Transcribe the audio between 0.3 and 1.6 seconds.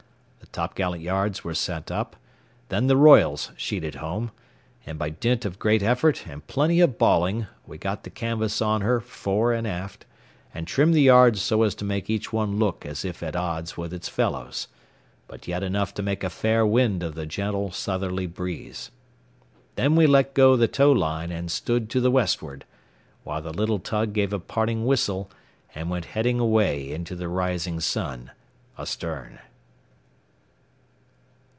The t'gallant yards were